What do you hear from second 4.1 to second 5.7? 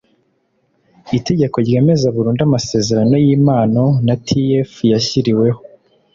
tf yashyiriweho